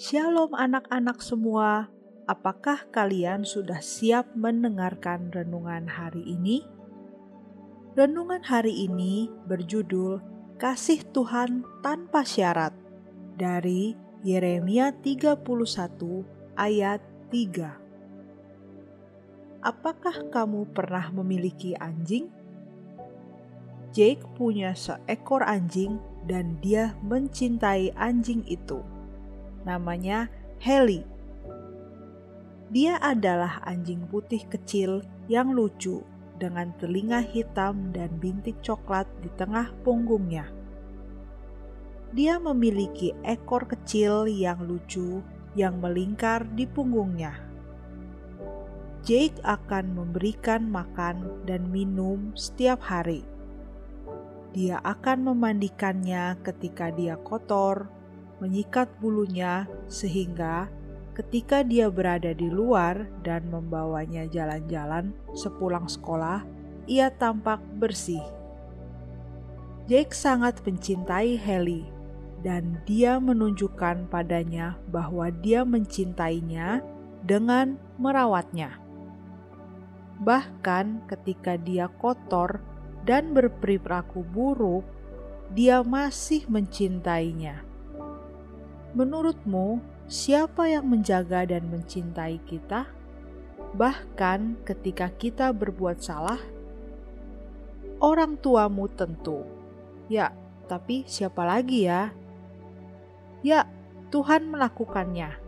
[0.00, 1.92] Shalom anak-anak semua.
[2.24, 6.64] Apakah kalian sudah siap mendengarkan renungan hari ini?
[7.92, 10.24] Renungan hari ini berjudul
[10.56, 12.72] Kasih Tuhan Tanpa Syarat
[13.36, 13.92] dari
[14.24, 15.44] Yeremia 31
[16.56, 19.60] ayat 3.
[19.60, 22.32] Apakah kamu pernah memiliki anjing?
[23.92, 28.80] Jake punya seekor anjing dan dia mencintai anjing itu.
[29.62, 30.26] Namanya
[30.58, 31.06] Heli.
[32.72, 36.00] Dia adalah anjing putih kecil yang lucu
[36.40, 40.48] dengan telinga hitam dan bintik coklat di tengah punggungnya.
[42.12, 45.22] Dia memiliki ekor kecil yang lucu
[45.52, 47.36] yang melingkar di punggungnya.
[49.02, 53.26] Jake akan memberikan makan dan minum setiap hari.
[54.52, 57.88] Dia akan memandikannya ketika dia kotor,
[58.42, 60.66] menyikat bulunya sehingga
[61.14, 66.42] ketika dia berada di luar dan membawanya jalan-jalan sepulang sekolah,
[66.90, 68.22] ia tampak bersih.
[69.86, 71.86] Jake sangat mencintai Haley
[72.42, 76.82] dan dia menunjukkan padanya bahwa dia mencintainya
[77.22, 78.82] dengan merawatnya.
[80.18, 82.58] Bahkan ketika dia kotor
[83.06, 84.82] dan berperilaku buruk,
[85.54, 87.71] dia masih mencintainya.
[88.92, 92.84] Menurutmu, siapa yang menjaga dan mencintai kita,
[93.72, 96.36] bahkan ketika kita berbuat salah?
[98.04, 99.48] Orang tuamu tentu,
[100.12, 100.36] ya,
[100.68, 102.12] tapi siapa lagi ya?
[103.40, 103.64] Ya,
[104.12, 105.40] Tuhan melakukannya,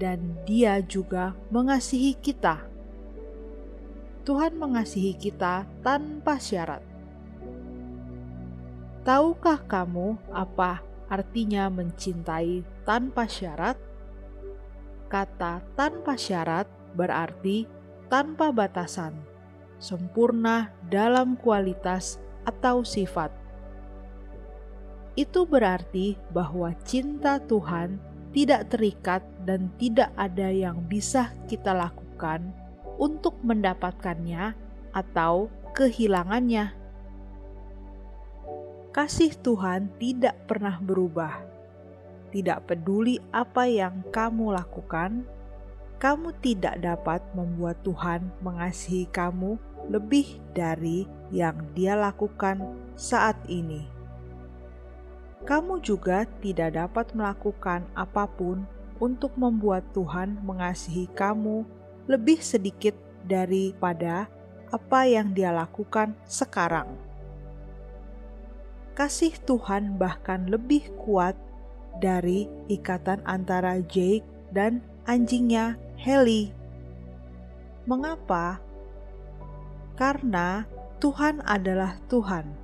[0.00, 2.64] dan Dia juga mengasihi kita.
[4.24, 6.80] Tuhan mengasihi kita tanpa syarat.
[9.04, 13.78] Tahukah kamu apa artinya mencintai tanpa syarat?
[15.06, 16.66] Kata tanpa syarat
[16.98, 17.66] berarti
[18.10, 19.14] tanpa batasan,
[19.78, 23.30] sempurna dalam kualitas atau sifat.
[25.16, 27.96] Itu berarti bahwa cinta Tuhan
[28.36, 32.52] tidak terikat dan tidak ada yang bisa kita lakukan
[33.00, 34.52] untuk mendapatkannya
[34.92, 36.85] atau kehilangannya.
[38.96, 41.56] Kasih Tuhan tidak pernah berubah
[42.36, 45.24] tidak peduli apa yang kamu lakukan,
[45.96, 49.56] kamu tidak dapat membuat Tuhan mengasihi kamu
[49.88, 52.60] lebih dari yang Dia lakukan
[52.92, 53.88] saat ini.
[55.48, 58.68] Kamu juga tidak dapat melakukan apa pun
[59.00, 61.64] untuk membuat Tuhan mengasihi kamu
[62.04, 62.92] lebih sedikit
[63.24, 64.28] daripada
[64.68, 67.05] apa yang Dia lakukan sekarang.
[68.96, 71.36] Kasih Tuhan bahkan lebih kuat
[72.00, 74.24] dari ikatan antara Jake
[74.56, 76.56] dan anjingnya Haley.
[77.84, 78.56] Mengapa?
[80.00, 80.64] Karena
[80.96, 82.56] Tuhan adalah Tuhan.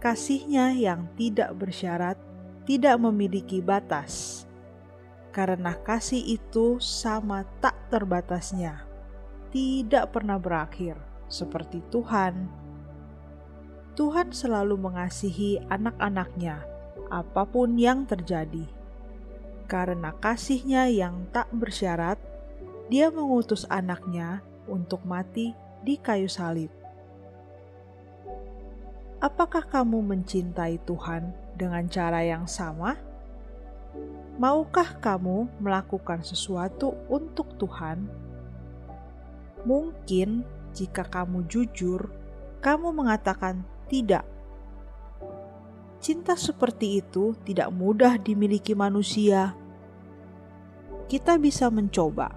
[0.00, 2.16] Kasihnya yang tidak bersyarat
[2.66, 4.44] tidak memiliki batas.
[5.30, 8.88] Karena kasih itu sama tak terbatasnya,
[9.52, 10.96] tidak pernah berakhir
[11.28, 12.65] seperti Tuhan.
[13.96, 16.68] Tuhan selalu mengasihi anak-anaknya
[17.08, 18.68] apa pun yang terjadi.
[19.64, 22.20] Karena kasihnya yang tak bersyarat,
[22.92, 26.68] dia mengutus anaknya untuk mati di kayu salib.
[29.16, 33.00] Apakah kamu mencintai Tuhan dengan cara yang sama?
[34.36, 38.04] Maukah kamu melakukan sesuatu untuk Tuhan?
[39.64, 40.44] Mungkin
[40.76, 42.12] jika kamu jujur,
[42.60, 44.26] kamu mengatakan tidak
[46.06, 49.58] Cinta seperti itu tidak mudah dimiliki manusia.
[51.10, 52.30] Kita bisa mencoba.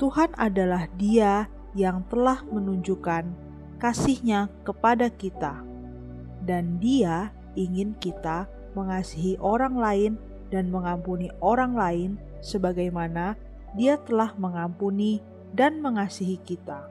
[0.00, 3.28] Tuhan adalah Dia yang telah menunjukkan
[3.76, 5.60] kasihnya kepada kita,
[6.40, 10.12] dan Dia ingin kita mengasihi orang lain
[10.48, 12.10] dan mengampuni orang lain
[12.40, 13.36] sebagaimana
[13.76, 15.20] Dia telah mengampuni
[15.52, 16.88] dan mengasihi kita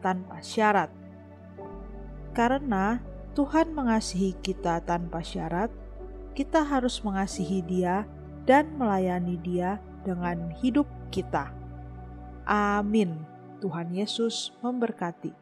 [0.00, 1.01] tanpa syarat.
[2.32, 3.00] Karena
[3.36, 5.72] Tuhan mengasihi kita tanpa syarat,
[6.32, 8.08] kita harus mengasihi Dia
[8.48, 11.52] dan melayani Dia dengan hidup kita.
[12.48, 13.22] Amin.
[13.62, 15.41] Tuhan Yesus memberkati.